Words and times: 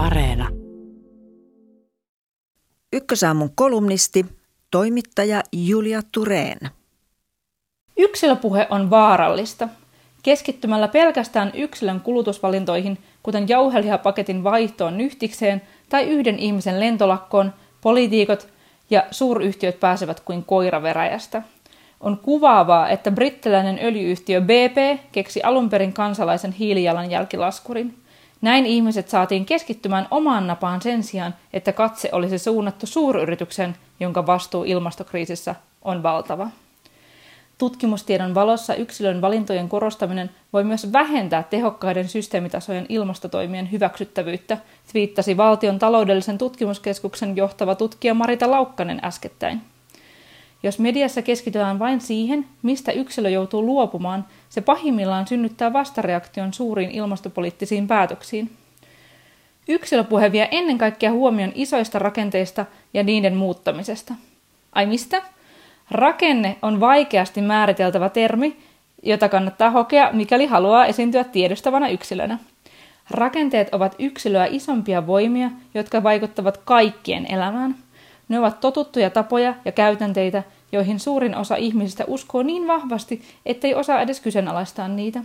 Areena. 0.00 0.48
Ykkösaamun 2.92 3.50
kolumnisti, 3.54 4.26
toimittaja 4.70 5.42
Julia 5.52 6.00
Tureen. 6.12 6.58
Yksilöpuhe 7.96 8.66
on 8.70 8.90
vaarallista. 8.90 9.68
Keskittymällä 10.22 10.88
pelkästään 10.88 11.52
yksilön 11.54 12.00
kulutusvalintoihin, 12.00 12.98
kuten 13.22 13.48
jauhelihapaketin 13.48 14.44
vaihtoon 14.44 14.98
nyhtikseen 14.98 15.62
tai 15.88 16.04
yhden 16.04 16.38
ihmisen 16.38 16.80
lentolakkoon, 16.80 17.52
poliitikot 17.80 18.48
ja 18.90 19.04
suuryhtiöt 19.10 19.80
pääsevät 19.80 20.20
kuin 20.20 20.44
koira 20.44 20.82
veräjästä. 20.82 21.42
On 22.00 22.18
kuvaavaa, 22.18 22.88
että 22.88 23.10
brittiläinen 23.10 23.78
öljyyhtiö 23.82 24.40
BP 24.40 25.00
keksi 25.12 25.42
alun 25.42 25.70
perin 25.70 25.92
kansalaisen 25.92 26.52
hiilijalanjälkilaskurin. 26.52 28.00
Näin 28.42 28.66
ihmiset 28.66 29.08
saatiin 29.08 29.46
keskittymään 29.46 30.06
omaan 30.10 30.46
napaan 30.46 30.82
sen 30.82 31.02
sijaan, 31.02 31.34
että 31.52 31.72
katse 31.72 32.08
olisi 32.12 32.38
suunnattu 32.38 32.86
suuryrityksen, 32.86 33.76
jonka 34.00 34.26
vastuu 34.26 34.64
ilmastokriisissä 34.64 35.54
on 35.82 36.02
valtava. 36.02 36.48
Tutkimustiedon 37.58 38.34
valossa 38.34 38.74
yksilön 38.74 39.20
valintojen 39.20 39.68
korostaminen 39.68 40.30
voi 40.52 40.64
myös 40.64 40.92
vähentää 40.92 41.42
tehokkaiden 41.42 42.08
systeemitasojen 42.08 42.86
ilmastotoimien 42.88 43.72
hyväksyttävyyttä, 43.72 44.58
twiittasi 44.92 45.36
valtion 45.36 45.78
taloudellisen 45.78 46.38
tutkimuskeskuksen 46.38 47.36
johtava 47.36 47.74
tutkija 47.74 48.14
Marita 48.14 48.50
Laukkanen 48.50 49.00
äskettäin. 49.04 49.60
Jos 50.62 50.78
mediassa 50.78 51.22
keskitytään 51.22 51.78
vain 51.78 52.00
siihen, 52.00 52.46
mistä 52.62 52.92
yksilö 52.92 53.28
joutuu 53.28 53.66
luopumaan, 53.66 54.24
se 54.48 54.60
pahimmillaan 54.60 55.26
synnyttää 55.26 55.72
vastareaktion 55.72 56.52
suuriin 56.52 56.90
ilmastopoliittisiin 56.90 57.86
päätöksiin. 57.86 58.50
Yksilöpuhe 59.68 60.32
vie 60.32 60.48
ennen 60.50 60.78
kaikkea 60.78 61.12
huomion 61.12 61.52
isoista 61.54 61.98
rakenteista 61.98 62.66
ja 62.94 63.02
niiden 63.02 63.36
muuttamisesta. 63.36 64.14
Ai 64.72 64.86
mistä? 64.86 65.22
Rakenne 65.90 66.56
on 66.62 66.80
vaikeasti 66.80 67.40
määriteltävä 67.40 68.08
termi, 68.08 68.56
jota 69.02 69.28
kannattaa 69.28 69.70
hokea, 69.70 70.10
mikäli 70.12 70.46
haluaa 70.46 70.86
esiintyä 70.86 71.24
tiedostavana 71.24 71.88
yksilönä. 71.88 72.38
Rakenteet 73.10 73.74
ovat 73.74 73.94
yksilöä 73.98 74.46
isompia 74.46 75.06
voimia, 75.06 75.50
jotka 75.74 76.02
vaikuttavat 76.02 76.56
kaikkien 76.56 77.26
elämään. 77.26 77.74
Ne 78.28 78.38
ovat 78.38 78.60
totuttuja 78.60 79.10
tapoja 79.10 79.54
ja 79.64 79.72
käytänteitä, 79.72 80.42
joihin 80.72 81.00
suurin 81.00 81.36
osa 81.36 81.56
ihmisistä 81.56 82.04
uskoo 82.06 82.42
niin 82.42 82.66
vahvasti, 82.66 83.22
ettei 83.46 83.74
osaa 83.74 84.00
edes 84.00 84.20
kyseenalaistaa 84.20 84.88
niitä. 84.88 85.22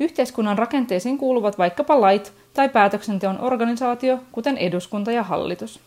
Yhteiskunnan 0.00 0.58
rakenteisiin 0.58 1.18
kuuluvat 1.18 1.58
vaikkapa 1.58 2.00
lait 2.00 2.32
tai 2.54 2.68
päätöksenteon 2.68 3.40
organisaatio, 3.40 4.18
kuten 4.32 4.58
eduskunta 4.58 5.12
ja 5.12 5.22
hallitus. 5.22 5.80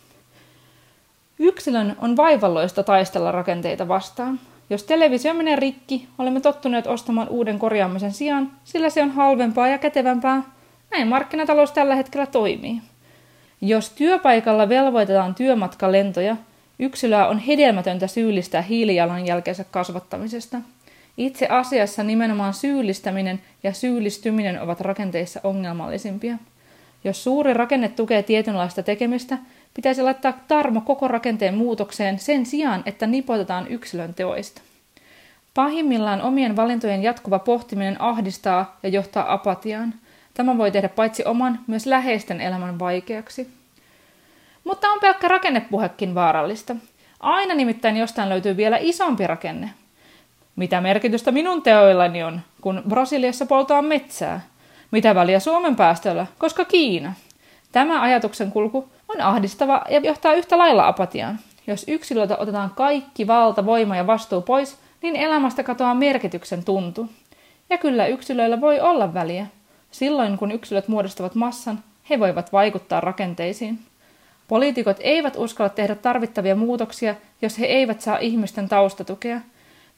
Yksilön 1.40 1.96
on 2.02 2.18
vaivalloista 2.18 2.84
taistella 2.84 3.32
rakenteita 3.32 3.88
vastaan. 3.88 4.40
Jos 4.70 4.84
televisio 4.84 5.34
menee 5.34 5.56
rikki, 5.56 6.08
olemme 6.18 6.42
tottuneet 6.42 6.88
ostamaan 6.88 7.30
uuden 7.30 7.60
korjaamisen 7.60 8.12
sijaan, 8.12 8.52
sillä 8.64 8.90
se 8.90 9.02
on 9.02 9.12
halvempaa 9.12 9.68
ja 9.68 9.78
kätevämpää. 9.78 10.44
Näin 10.92 11.08
markkinatalous 11.08 11.72
tällä 11.72 11.96
hetkellä 11.96 12.26
toimii. 12.26 12.82
Jos 13.62 13.90
työpaikalla 13.90 14.70
velvoitetaan 14.70 15.36
työmatkalentoja, 15.36 16.38
yksilöä 16.80 17.28
on 17.28 17.40
hedelmätöntä 17.40 18.08
syyllistää 18.08 18.62
hiilijalanjälkeensä 18.62 19.64
kasvattamisesta. 19.64 20.58
Itse 21.18 21.48
asiassa 21.48 22.04
nimenomaan 22.04 22.54
syyllistäminen 22.54 23.42
ja 23.64 23.74
syyllistyminen 23.74 24.62
ovat 24.62 24.82
rakenteissa 24.82 25.40
ongelmallisimpia. 25.44 26.38
Jos 27.04 27.24
suuri 27.24 27.54
rakenne 27.54 27.90
tukee 27.90 28.24
tietynlaista 28.24 28.84
tekemistä, 28.84 29.38
Pitäisi 29.74 30.02
laittaa 30.02 30.34
tarmo 30.48 30.82
koko 30.82 31.08
rakenteen 31.08 31.56
muutokseen 31.56 32.20
sen 32.20 32.46
sijaan, 32.46 32.84
että 32.86 33.08
nipotetaan 33.08 33.68
yksilön 33.68 34.14
teoista. 34.14 34.62
Pahimmillaan 35.54 36.22
omien 36.22 36.56
valintojen 36.56 37.04
jatkuva 37.04 37.40
pohtiminen 37.40 38.02
ahdistaa 38.02 38.80
ja 38.84 38.90
johtaa 38.90 39.34
apatiaan. 39.34 39.94
Tämä 40.34 40.58
voi 40.58 40.72
tehdä 40.72 40.90
paitsi 40.90 41.26
oman, 41.26 41.60
myös 41.68 41.86
läheisten 41.86 42.42
elämän 42.42 42.80
vaikeaksi. 42.80 43.50
Mutta 44.64 44.88
on 44.88 45.00
pelkkä 45.00 45.28
rakennepuhekin 45.28 46.16
vaarallista. 46.16 46.76
Aina 47.20 47.54
nimittäin 47.54 47.98
jostain 47.98 48.30
löytyy 48.30 48.58
vielä 48.58 48.78
isompi 48.82 49.28
rakenne. 49.28 49.70
Mitä 50.56 50.82
merkitystä 50.82 51.32
minun 51.32 51.62
teoillani 51.62 52.24
on, 52.24 52.42
kun 52.62 52.84
Brasiliassa 52.90 53.46
poltaa 53.46 53.82
metsää? 53.82 54.42
Mitä 54.92 55.16
väliä 55.16 55.40
Suomen 55.40 55.76
päästöllä, 55.76 56.28
koska 56.38 56.66
Kiina? 56.66 57.14
Tämä 57.72 58.02
ajatuksen 58.02 58.52
kulku 58.52 58.90
on 59.08 59.22
ahdistava 59.22 59.82
ja 59.90 60.00
johtaa 60.00 60.34
yhtä 60.34 60.58
lailla 60.58 60.88
apatiaan. 60.88 61.40
Jos 61.68 61.86
yksilöltä 61.88 62.38
otetaan 62.38 62.70
kaikki 62.70 63.28
valta, 63.28 63.66
voima 63.66 63.96
ja 63.96 64.08
vastuu 64.08 64.42
pois, 64.42 64.78
niin 65.02 65.16
elämästä 65.16 65.64
katoaa 65.64 65.96
merkityksen 65.96 66.64
tuntu. 66.64 67.10
Ja 67.70 67.78
kyllä 67.78 68.08
yksilöillä 68.08 68.62
voi 68.62 68.80
olla 68.80 69.14
väliä. 69.14 69.48
Silloin 69.92 70.38
kun 70.38 70.52
yksilöt 70.52 70.88
muodostavat 70.88 71.36
massan, 71.36 71.80
he 72.10 72.20
voivat 72.20 72.54
vaikuttaa 72.54 73.02
rakenteisiin. 73.02 73.80
Poliitikot 74.48 74.98
eivät 75.00 75.34
uskalla 75.38 75.70
tehdä 75.70 75.96
tarvittavia 75.96 76.56
muutoksia, 76.56 77.16
jos 77.42 77.60
he 77.60 77.66
eivät 77.66 78.02
saa 78.02 78.18
ihmisten 78.18 78.70
taustatukea. 78.70 79.42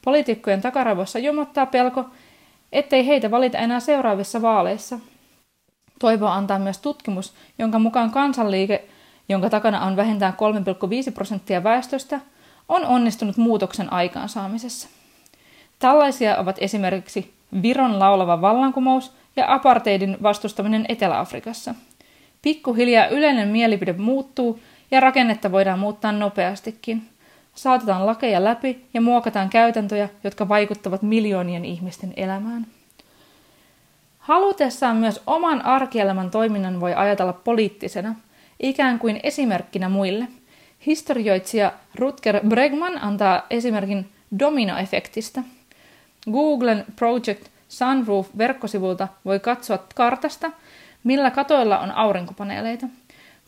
Poliitikkojen 0.04 0.60
takaravossa 0.60 1.18
jomottaa 1.18 1.66
pelko, 1.66 2.04
ettei 2.72 3.06
heitä 3.06 3.30
valita 3.30 3.58
enää 3.58 3.80
seuraavissa 3.80 4.42
vaaleissa. 4.42 4.98
Toivoa 5.98 6.34
antaa 6.34 6.58
myös 6.58 6.78
tutkimus, 6.78 7.34
jonka 7.58 7.78
mukaan 7.78 8.10
kansanliike 8.10 8.84
jonka 9.28 9.50
takana 9.50 9.84
on 9.84 9.96
vähintään 9.96 10.34
3,5 11.06 11.12
prosenttia 11.12 11.64
väestöstä, 11.64 12.20
on 12.68 12.86
onnistunut 12.86 13.36
muutoksen 13.36 13.92
aikaansaamisessa. 13.92 14.88
Tällaisia 15.78 16.36
ovat 16.36 16.56
esimerkiksi 16.60 17.34
Viron 17.62 17.98
laulava 17.98 18.40
vallankumous 18.40 19.12
ja 19.36 19.52
apartheidin 19.52 20.16
vastustaminen 20.22 20.86
Etelä-Afrikassa. 20.88 21.74
Pikkuhiljaa 22.42 23.06
yleinen 23.06 23.48
mielipide 23.48 23.92
muuttuu 23.92 24.60
ja 24.90 25.00
rakennetta 25.00 25.52
voidaan 25.52 25.78
muuttaa 25.78 26.12
nopeastikin. 26.12 27.02
Saatetaan 27.54 28.06
lakeja 28.06 28.44
läpi 28.44 28.84
ja 28.94 29.00
muokataan 29.00 29.50
käytäntöjä, 29.50 30.08
jotka 30.24 30.48
vaikuttavat 30.48 31.02
miljoonien 31.02 31.64
ihmisten 31.64 32.12
elämään. 32.16 32.66
Halutessaan 34.18 34.96
myös 34.96 35.22
oman 35.26 35.64
arkielämän 35.64 36.30
toiminnan 36.30 36.80
voi 36.80 36.94
ajatella 36.94 37.32
poliittisena– 37.32 38.14
ikään 38.60 38.98
kuin 38.98 39.20
esimerkkinä 39.22 39.88
muille. 39.88 40.28
Historioitsija 40.86 41.72
Rutger 41.94 42.40
Bregman 42.46 42.98
antaa 43.02 43.46
esimerkin 43.50 44.08
dominoefektistä. 44.38 45.42
Googlen 46.32 46.84
Project 46.96 47.46
Sunroof-verkkosivulta 47.68 49.08
voi 49.24 49.40
katsoa 49.40 49.78
kartasta, 49.94 50.50
millä 51.06 51.30
katoilla 51.30 51.78
on 51.78 51.90
aurinkopaneeleita. 51.90 52.86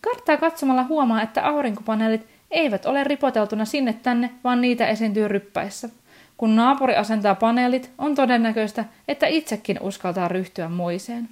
Karttaa 0.01 0.37
katsomalla 0.37 0.85
huomaa, 0.85 1.23
että 1.23 1.47
aurinkopaneelit 1.47 2.27
eivät 2.51 2.87
ole 2.87 3.05
ripoteltuna 3.05 3.65
sinne 3.65 3.93
tänne, 3.93 4.31
vaan 4.45 4.61
niitä 4.61 4.87
esiintyy 4.87 5.29
ryppäissä. 5.29 5.89
Kun 6.37 6.57
naapuri 6.57 6.97
asentaa 6.97 7.35
paneelit, 7.35 7.91
on 7.99 8.15
todennäköistä, 8.15 8.85
että 9.09 9.27
itsekin 9.27 9.79
uskaltaa 9.81 10.29
ryhtyä 10.29 10.69
moiseen. 10.69 11.29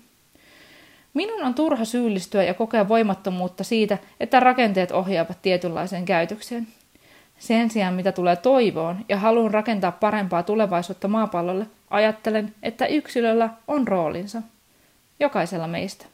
Minun 1.15 1.43
on 1.43 1.55
turha 1.55 1.85
syyllistyä 1.85 2.43
ja 2.43 2.55
kokea 2.55 2.89
voimattomuutta 2.89 3.65
siitä, 3.65 3.99
että 4.21 4.41
rakenteet 4.41 4.91
ohjaavat 4.93 5.43
tietynlaiseen 5.43 6.05
käytökseen. 6.05 6.67
Sen 7.39 7.71
sijaan, 7.71 7.95
mitä 7.95 8.13
tulee 8.13 8.37
toivoon 8.37 9.05
ja 9.09 9.17
haluan 9.17 9.51
rakentaa 9.51 9.93
parempaa 9.93 10.43
tulevaisuutta 10.43 11.09
maapallolle, 11.09 11.67
ajattelen, 11.91 12.55
että 12.63 12.87
yksilöllä 12.87 13.51
on 13.69 13.89
roolinsa. 13.89 14.43
Jokaisella 15.21 15.67
meistä. 15.67 16.07